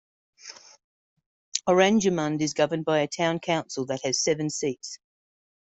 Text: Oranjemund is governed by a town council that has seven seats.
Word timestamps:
Oranjemund 1.69 2.41
is 2.41 2.55
governed 2.55 2.85
by 2.85 3.01
a 3.01 3.07
town 3.07 3.37
council 3.37 3.85
that 3.85 4.01
has 4.03 4.19
seven 4.23 4.49
seats. 4.49 4.97